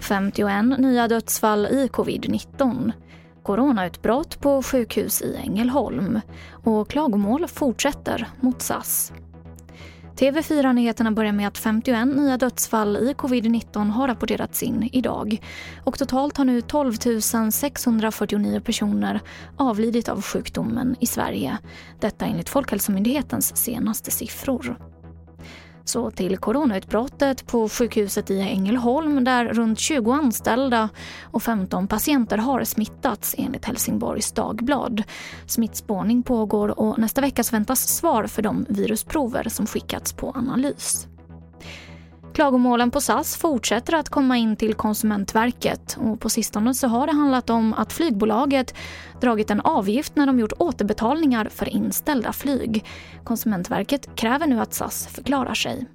[0.00, 2.92] –51 nya dödsfall i covid-19
[3.48, 9.12] coronautbrott på sjukhus i Ängelholm och klagomål fortsätter mot SAS.
[10.18, 15.40] TV4-nyheterna börjar med att 51 nya dödsfall i covid-19 har rapporterats in idag.
[15.84, 16.92] Och totalt har nu 12
[17.50, 19.20] 649 personer
[19.56, 21.58] avlidit av sjukdomen i Sverige.
[22.00, 24.76] Detta enligt Folkhälsomyndighetens senaste siffror.
[25.88, 30.88] Så till coronautbrottet på sjukhuset i Ängelholm där runt 20 anställda
[31.22, 35.02] och 15 patienter har smittats enligt Helsingborgs Dagblad.
[35.46, 41.08] Smittspårning pågår och nästa vecka väntas svar för de virusprover som skickats på analys.
[42.38, 47.12] Klagomålen på SAS fortsätter att komma in till Konsumentverket och på sistone så har det
[47.12, 48.74] handlat om att flygbolaget
[49.20, 52.84] dragit en avgift när de gjort återbetalningar för inställda flyg.
[53.24, 55.86] Konsumentverket kräver nu att SAS förklarar sig.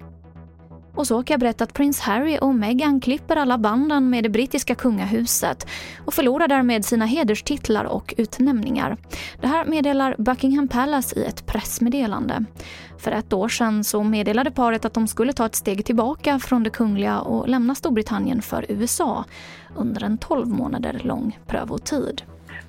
[0.94, 4.28] Och så kan jag berätta att prins Harry och Meghan klipper alla banden med det
[4.28, 5.66] brittiska kungahuset
[6.04, 8.96] och förlorar därmed sina hederstitlar och utnämningar.
[9.40, 12.44] Det här meddelar Buckingham Palace i ett pressmeddelande.
[12.98, 16.62] För ett år sedan så meddelade paret att de skulle ta ett steg tillbaka från
[16.62, 19.24] det kungliga och lämna Storbritannien för USA
[19.76, 22.22] under en 12 månader lång prövotid.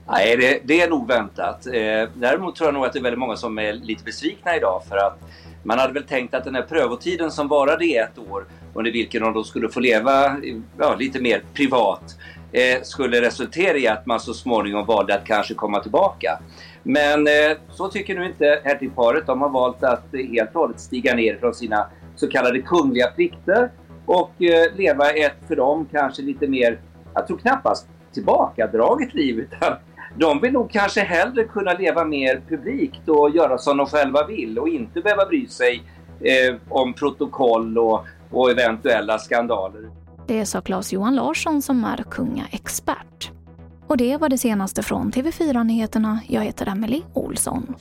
[0.07, 1.67] Nej, det, det, är nog väntat.
[1.67, 4.81] Eh, däremot tror jag nog att det är väldigt många som är lite besvikna idag
[4.89, 5.19] för att
[5.65, 9.21] man hade väl tänkt att den här prövotiden som varade i ett år under vilken
[9.21, 10.37] de då skulle få leva
[10.77, 12.17] ja, lite mer privat
[12.51, 16.39] eh, skulle resultera i att man så småningom valde att kanske komma tillbaka.
[16.83, 19.25] Men eh, så tycker nu inte hertigparet.
[19.27, 23.07] De har valt att eh, helt och hållet stiga ner från sina så kallade kungliga
[23.07, 23.71] plikter
[24.05, 26.79] och eh, leva ett för dem kanske lite mer,
[27.13, 29.73] jag tror knappast tillbakadraget liv utan
[30.17, 34.59] de vill nog kanske hellre kunna leva mer publikt och göra som de själva vill
[34.59, 35.83] och inte behöva bry sig
[36.19, 39.89] eh, om protokoll och, och eventuella skandaler.
[40.27, 43.31] Det sa Claes-Johan Larsson som är kungaexpert.
[43.87, 46.19] Och det var det senaste från TV4 Nyheterna.
[46.27, 47.75] Jag heter Emily Olsson.